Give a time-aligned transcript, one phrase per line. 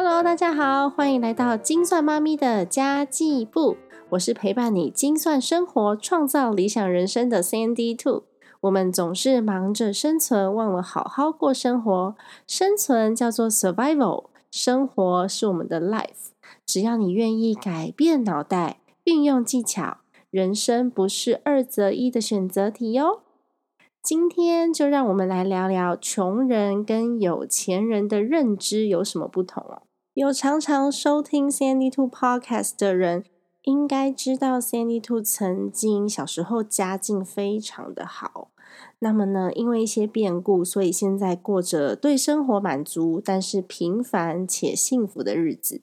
[0.00, 3.76] Hello，大家好，欢迎来到精算妈咪的家计部。
[4.10, 8.22] 我是陪伴你精算生活、创造理想人生的 Sandy Two。
[8.60, 12.14] 我们总是忙着生存，忘了好好过生活。
[12.46, 16.28] 生存叫做 survival，生活是我们的 life。
[16.64, 19.96] 只要你愿意改变脑袋，运用技巧，
[20.30, 23.22] 人生不是二择一的选择题哟。
[24.00, 29.82] 今天就让我们来聊聊穷人跟有钱人的认知有什么不同哦。
[30.18, 33.22] 有常常收听 Sandy Two Podcast 的人，
[33.62, 38.50] 应该知道 Sandy Two 曾经小时候家境非常的好。
[38.98, 45.82] 那么呢，因为一些变故，所以现在过着对生活满足，但是平凡且幸福的日子。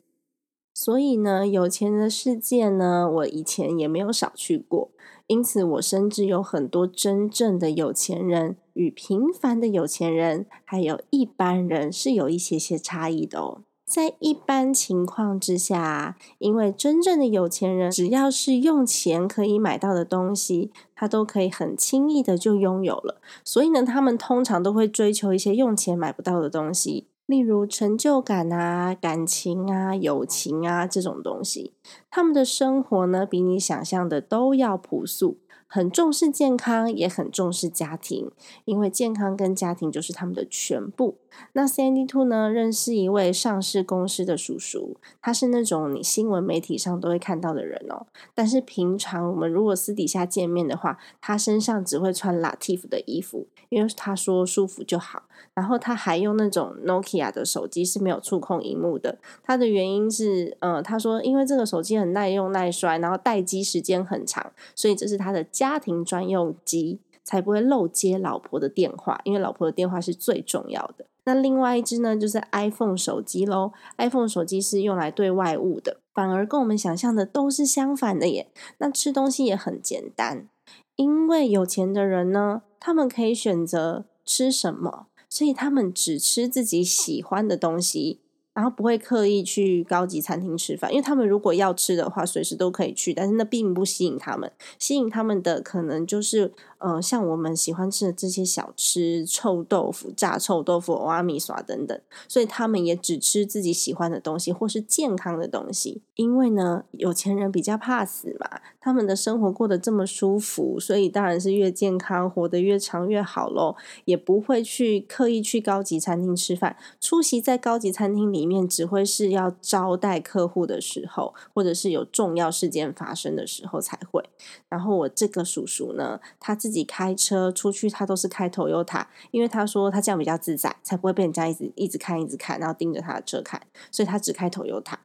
[0.73, 4.91] 所以呢，有钱的世界呢，我以前也没有少去过。
[5.27, 13.61] 因此，我深知有很多真正的有钱人与平凡的有钱人，还有一般人是有一些些差异的哦。
[13.85, 23.21] 在一般情况之下，因为真正的有钱人，只要是用钱可以买到的东西，他都可以很轻易的就拥有了。
[23.43, 27.07] 所以呢，他们通常都会追求一些用钱买不到的东西。
[27.27, 31.73] 例如成就感啊、感情啊、友情啊这种东西，
[32.09, 35.37] 他们的生活呢，比你想象的都要朴素。
[35.67, 38.31] 很重视健康，也很重视家庭，
[38.65, 41.17] 因为健康跟家庭就是他们的全部。
[41.53, 48.05] 那 Sandy Two 呢，认识一位上市公司的叔叔，他是那种你新闻媒体上都会看到的人哦。
[48.33, 55.23] 但是平常我们如果私底下见面的话，他身上只会穿 Latif 的衣服，因为他说舒服就好。
[55.53, 59.17] 然后他还用那种 Nokia 的手机是没有触控荧幕的。
[59.41, 65.45] 他的原因是，呃，他说因为这个手机很耐用耐摔，然后待机时间很长，所以这是他的。
[65.51, 71.05] 家庭专用机才不会漏接老婆的电话，因为老婆的电话是最重要的。
[71.25, 73.73] 那另外一只呢，就是 iPhone 手机喽。
[73.97, 78.49] iPhone 手机是用来对外物的，反而跟我们想象的都是相反的耶。
[78.77, 80.47] 那吃东西也很简单，
[80.95, 88.21] 因为有钱的人呢，他们可以选择吃什么，所以他们只吃自己喜欢的东西。
[88.55, 94.51] 然后不会刻意去高级餐厅吃饭，因为他们如果要吃的话，随时都可以去，但是那并不吸引他们。
[94.79, 96.53] 吸引他们的可能就是。
[96.77, 106.03] 呃，像我们喜欢吃的这些小吃，臭豆腐、炸臭豆腐、阿米耍等等，所以他们也只吃自己喜欢的东西或是健康的东西。
[106.13, 113.75] 因为呢，有钱人比较怕死嘛，他们的生活过得这么舒服，所以当然是越健康、活得越长越好喽。
[114.03, 124.23] 也不会去刻意去高级餐厅吃饭，出席在高级餐厅里里面，只会是要招待客户的时候，或者是有重要事件发生的时候才会。
[124.69, 126.85] 然后我这个叔叔呢，他自己。
[126.87, 133.59] 开车出去，他都是开 Toyota，因为他说他这样比较自在，才不会被人家一直一直看、一直看，然后盯着他的车看，
[133.91, 134.97] 所以他只开 Toyota。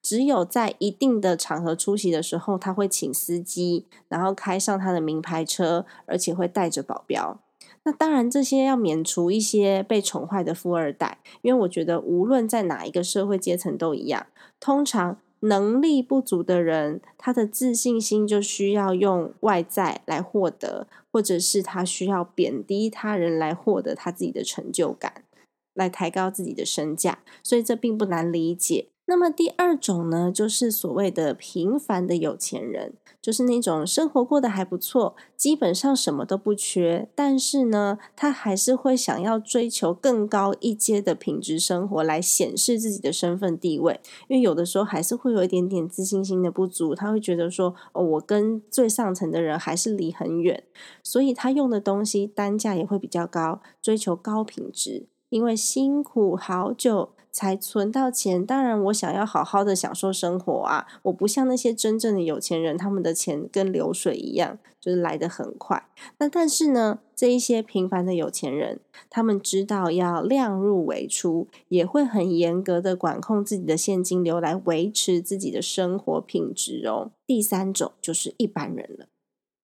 [0.00, 7.40] 只有在一定的场合出席的时候，他会请司机，然后开上他的名牌车，而且会带着保镖。
[7.84, 14.26] 那当然，这些要免除一些被宠坏的富二代，因为我觉得无论在哪一个社会阶层都一样，
[14.58, 15.18] 通常。
[15.40, 25.24] 能力不足的人，他的自信心就需要用外在来获得，或者是他需要贬低他人来获得他自己的成就感，
[25.74, 28.88] 来抬高自己的身价，所以这并不难理解。
[29.06, 44.00] 那么第二种呢，就是所谓的平凡的有钱人，就是那种生活过得还不错，基本上什么都不缺，但是呢，他还是会想要追求更高一阶的品质生活，来显示自己的身份地位。
[44.28, 50.64] 因为有的时候还是会有一点点自信心的不足，他会觉得说，哦，我跟最上层的人还是离很远，
[51.02, 57.10] 所以他用的东西单价也会比较高，追求高品质，因为辛苦好久。
[57.34, 60.86] 才存到钱，当然我想要好好的享受生活啊！
[61.02, 65.88] 我不像那些真正的有钱人，他们的钱跟流水一样，就是来得很快。
[66.18, 68.78] 那但是呢，这一些平凡的有钱人，
[69.10, 77.10] 他们知道要量入为出，也会很严格的管控自己的现金流，来维持自己的生活品质哦。
[77.26, 79.08] 第三种就是一般人了，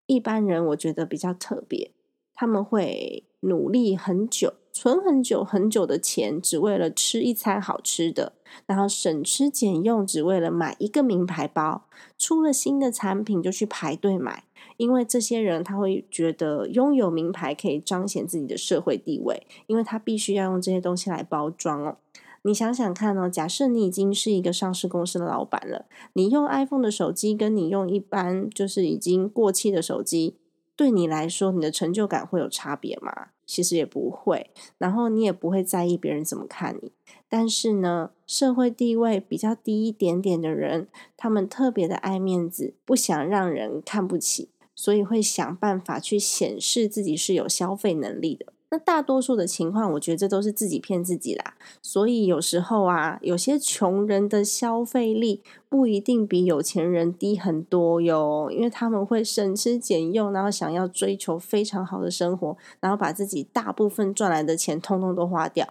[0.06, 1.92] 一般人我觉得比较特别，
[2.34, 4.54] 他们会努力很久。
[4.72, 8.32] 存很久很久的钱，只为了吃一餐好吃的，
[8.66, 11.84] 然后省吃俭用，只为了买一个名牌包。
[12.16, 14.44] 出了新的产品就去排队买，
[14.76, 21.96] 因为这些人他会觉得拥有名牌可以彰显自己的社会地位，因为他必须要用这些东西来包装哦。
[22.42, 30.36] 你想想看哦，假设你已经是一个上市公司的老板了，你用 iPhone 的手机，跟你用一般就是已经过气的手机，
[30.74, 33.28] 对你来说，你的成就感会有差别吗？
[33.50, 34.48] 其实也不会，
[34.78, 36.92] 然后你也不会在意别人怎么看你。
[37.28, 40.86] 但是呢，社会地位比较低一点点的人，
[41.16, 48.52] 他们特别的爱面子，不想让人看不起，所以会想办法去显示自己是有消费能力的。
[48.72, 51.54] 那大多数的情况，我觉得这都是自己骗自己啦。
[51.82, 65.66] 所以有时候啊，有些穷人的消费力不一定比有钱人低很多哟，因为他们会省吃俭用，然后想要追求非常好的生活，然后把自己大部分赚来的钱通通都花掉。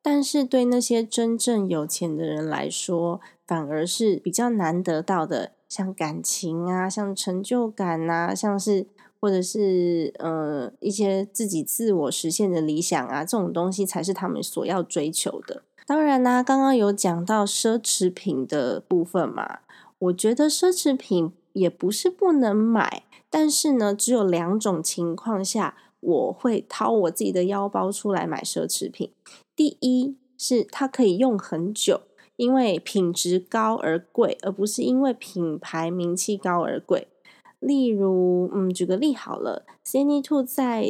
[0.00, 8.86] 但是对那些真正有钱的人来说，反而是比较难得到的，像感情啊，像成就感啊，像是。
[9.24, 15.62] 或者是呃一些自己自我实现的理想啊，这种东西才是他们所要追求的。
[15.86, 19.60] 当然啦，刚刚有讲到奢侈品的部分嘛，
[19.98, 29.10] 我觉得奢侈品也不是不能买，但是呢，只有两种情况下我会掏我自己的腰包出来买奢侈品。
[29.56, 32.02] 第一是它可以用很久，
[32.36, 37.08] 因为品质高而贵，而不是因为品牌名气高而贵。
[37.64, 40.84] 例如，嗯，举个例好了，Cindy Two 在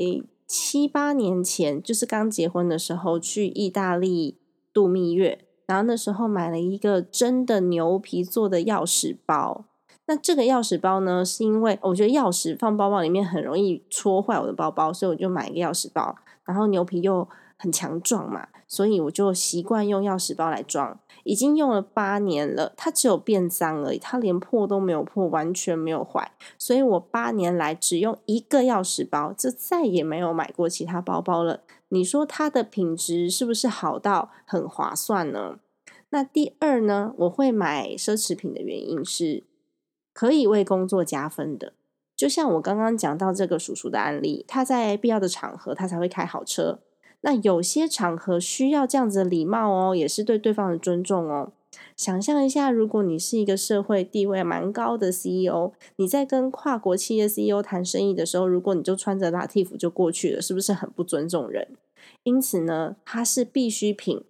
[0.46, 4.36] 七八年前，就是刚结婚的时候，去意大利
[4.72, 9.66] 度蜜月，然后那时候买了一个真的牛皮做的钥匙包。
[10.06, 17.26] 那这个钥匙包呢，是因为我觉得钥匙放包包里面很容易戳坏我的包包，所以我就买一个钥匙包，然后牛皮又
[17.56, 20.98] 很强壮嘛，所以我就习惯用钥匙包来装。
[21.22, 26.32] 已经用了八年了，它只有变脏而已，它连破都没有破，完全没有坏。
[26.58, 31.60] 所以我八年来只用一个钥匙包，就再也没有买过其他包包了。
[31.90, 35.60] 你说它的品质是不是好到很划算呢？
[36.10, 39.44] 那第二呢，我会买奢侈品的原因是
[40.12, 41.74] 可以为工作加分的。
[42.16, 46.80] 就像我刚刚讲到这个叔叔的案例，他在必要的场合他才会开好车。
[47.24, 51.52] 那有些场合需要这样子的礼貌哦，也是对对方的尊重哦。
[51.96, 61.68] 想象一下，如果你是一个社会地位蛮高的 CEO，你在跟跨国企业 CEO 谈生意的时候，如果你就穿着拉 T 服就过去了，是不是很不尊重人？
[62.24, 64.22] 因此呢，它是必需品。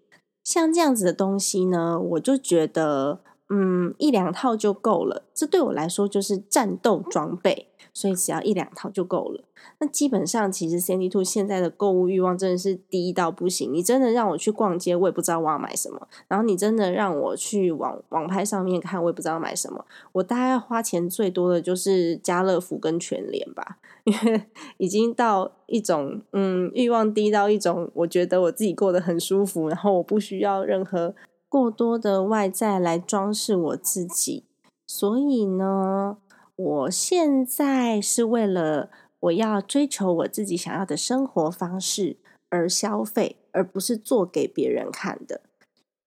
[0.44, 5.24] 像这样子的东西呢，我就觉得，嗯，一两套就够了。
[5.34, 7.68] 这对我来说就是战斗装备。
[7.96, 9.44] 所以只要一两套就够了。
[9.78, 13.72] 那基本上，其实 Sandy Two 现在的购物欲望真的是低到不行。
[13.72, 16.08] 你真的让我去逛街，我也不知道我要买什么。
[16.26, 19.84] 然后你真的让我去网网拍上面看，我也不知道买什么。
[20.10, 24.42] 我大概花钱最多的就是家乐福跟全联吧， 因为
[24.78, 31.14] 已经到一种嗯欲望低到一种，我觉得我自己过得很舒服，然后我不需要任何
[31.54, 34.44] 过多的外在来装饰我自己。
[34.86, 36.18] 所以呢。
[36.56, 42.18] 我现在是为了我要追求我自己想要的生活方式
[42.48, 45.40] 而消费，而不是做给别人看的。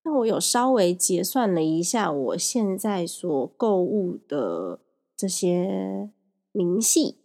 [0.05, 4.79] 那我有稍微结算了一下我现在所购物的
[5.17, 6.09] 这些
[6.53, 7.17] 明细，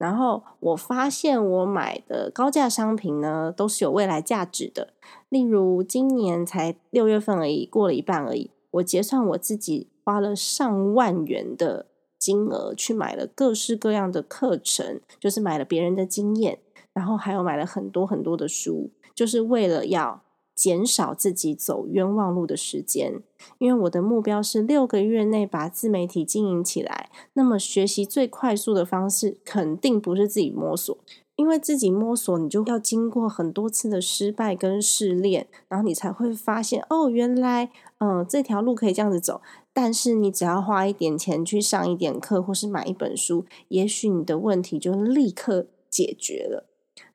[0.00, 4.94] 然后我发现我买的高价商品呢都是有未来价值的。
[5.28, 11.86] 例如今年才六月份而已，过了一半而已，我结算我自己花了上万元的。
[12.20, 16.58] 金额去买了各式各样的课程，就是买了别人的经验，
[16.92, 20.22] 然后还有买了很多很多的书，就是为了要
[20.60, 23.22] 减少自己走冤枉路的时间。
[23.56, 30.98] 因为我的目标是六个月内把自媒体经营起来，那么学习最快速的方式肯定不是自己摸索，
[31.36, 39.40] 因为自己摸索你就要经过很多次的失败跟试炼，然后你才会发现哦，原来嗯这条路可以这样子走。
[39.72, 46.69] 但是你只要花一点钱去上一点课，或是买一本书，也许你的问题就立刻解决了。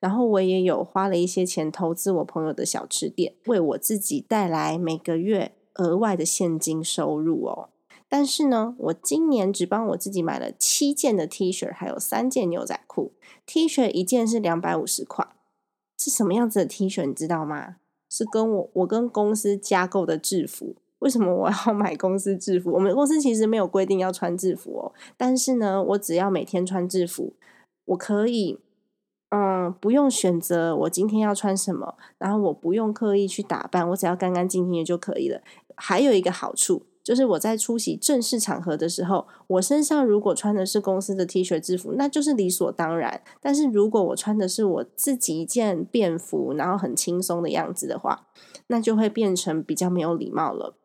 [0.06, 7.70] 然后我也有花了一些钱投资我朋友的小吃店，为我自己带来每个月额外的现金收入哦。
[8.08, 13.14] 但是呢，我今年只帮我自己买了七件的 T 恤，还有三件牛仔裤。
[13.48, 15.28] T 恤一件是两百五十块，
[15.98, 17.78] 是什么样子的 T 恤你知道吗？
[18.08, 20.76] 是跟我我跟公司加购的制服。
[21.00, 22.72] 为什么我要买公司制服？
[22.74, 27.34] 我们公司其实没有规定要穿制服哦，但是呢，我只要每天穿制服，
[27.86, 28.60] 我可以，
[29.36, 35.42] 嗯，不用选择我今天要穿什么，然后我不用刻意去打扮，我只要干干净净的就可以了。
[35.76, 43.22] 还有一个好处就是我在出席正式场合的时候，我身上如果穿的是公司的 T 恤制服，那就是理所当然。
[43.42, 48.28] 但是如果我穿的是我自己一件便服，然后很轻松的样子的话，
[48.68, 50.78] 那就会变成比较没有礼貌了。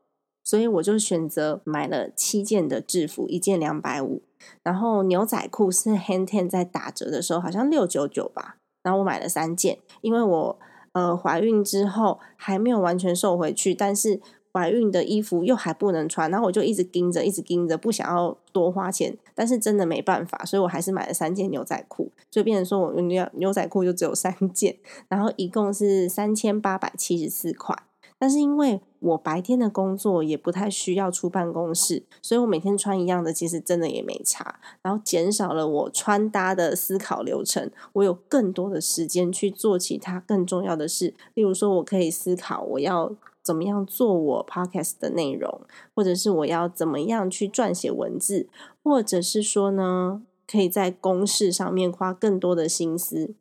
[0.50, 4.20] 所以我就选择买了七件的制服，一件两百五，
[4.64, 10.58] 然后牛仔裤是 Hand Ten 在打折的时候好像六九九吧，然后我买了三件，因为我
[10.90, 14.20] 呃怀孕之后还没有完全瘦回去，但是。
[14.52, 24.76] 怀孕的衣服又还不能穿，然后我就一直盯着，一直盯着，不想要多花钱，但是真的没办法，所以我还是买了三件牛仔裤，就变成说我牛牛仔裤就只有三件，
[25.06, 27.76] 然后一共是三千八百七十四块。
[28.20, 43.16] 但是因为我白天的工作也不太需要出办公室，所以我每天穿一样的，其实真的也没差，然后减少了我穿搭的思考流程，我有更多的时间去做其他更重要的事，例如说我可以思考我要。
[43.42, 45.62] 怎么样做我 podcast 的内容，
[45.94, 48.50] 或者是我要怎么样去撰写文字，
[48.84, 53.34] 或者是说呢，可以在公式上面花更多的心思。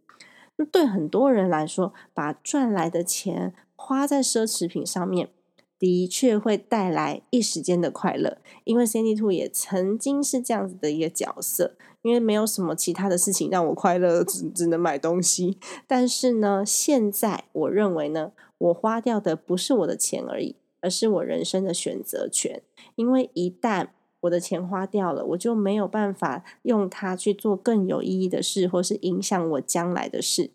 [0.55, 5.29] 那对很多人来说，把赚来的钱花在奢侈品上面，
[5.79, 8.39] 的确会带来一时间的快乐。
[8.65, 15.57] 因为 Cindy Two 也曾经是这样子的一个角色，因为没有什么其他的事情让我快乐，只只能买东西。
[15.88, 18.33] 但是呢，现在我认为呢。
[18.59, 22.62] 我花掉的不是我的钱而已，而是我人生的选择权。
[22.95, 23.88] 因为一旦
[24.19, 30.51] 我的钱花掉了，我就没有办法用它去做更有意义的事，或是影响我将来的事。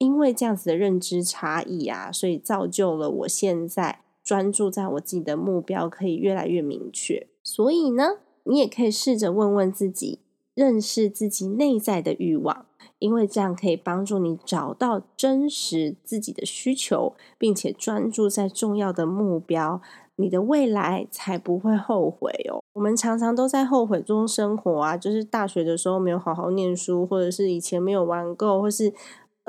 [0.00, 7.28] 因为这样子的认知差异啊，所以造就了我现在专注在我自己的目标可以越来越明确。
[7.42, 8.14] 所以呢，
[8.44, 10.20] 你也可以试着问问自己，
[10.54, 12.66] 认识自己内在的欲望。
[12.98, 19.80] 因为这样可以帮助你找到真实自己的需求，并且专注在重要的目标，
[20.16, 22.60] 你的未来才不会后悔哦。
[22.74, 28.92] 我们常常都在后悔中生活啊，就是大学的时候没有好好念书，或者是以前没有玩够，或是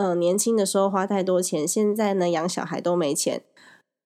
[0.01, 3.43] 呃年轻的时候花太多钱，现在呢养小孩都没钱。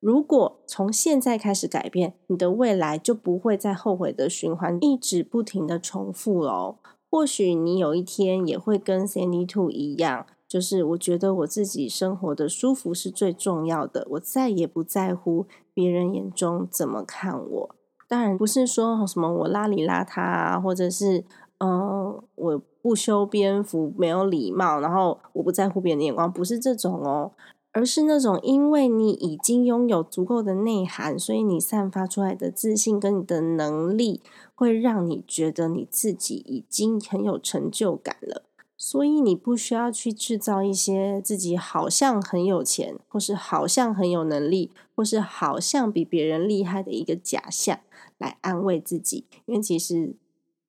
[0.01, 6.77] 如果从现在开始改变，你的未来就不会再后悔的循环一直不停的重复喽。
[7.09, 17.75] 或许你有一天也会跟 Sandy Two 一样，就是我觉得我自己生活的舒服是最重要的，我再也不在乎别人眼中怎么看我。
[18.07, 21.23] 当然不是说什么我邋里邋遢啊，或者是
[21.65, 27.31] 嗯我不修边幅、没有礼貌，然后我不在乎别人的眼光，不是这种哦。
[27.71, 34.21] 而是那种，因为你已经拥有足够的内涵，所以你散发出来的自信跟你的能力，
[34.53, 38.43] 会让你觉得你自己已经很有成就感了。
[38.77, 47.79] 所以你不需要去制造一些自己好像很有钱，或是好像很有能力，或是好像比别人厉害的一个假象
[48.17, 50.15] 来安慰自己，因为其实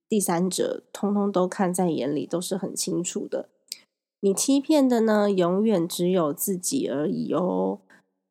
[0.09, 3.49] 第三者通通都看在眼里，都是很清楚的。
[4.21, 7.81] 你欺骗的呢，永远只有自己而已哦。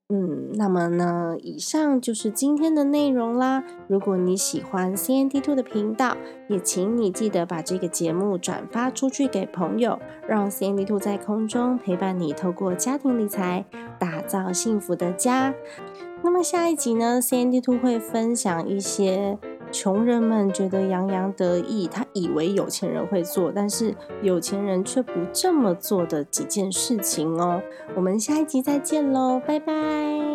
[0.08, 3.64] 嗯，那么呢，以上就是今天的内容啦。
[3.88, 6.16] 如果你喜欢 C N D Two 的频道，
[6.48, 13.66] 也请你记得把这个节目转发出去给朋友，让 C N D Two 在空中陪伴你，透过家庭理财
[13.98, 15.56] 打造幸福的家。
[16.24, 19.40] 那么下一集呢，C N D Two 会分享一些。
[19.76, 27.62] 穷人们觉得洋洋得意，他以为有钱人会做，但是有钱人却不这么做的几件事情哦。
[27.94, 30.35] 我们下一集再见喽，拜拜。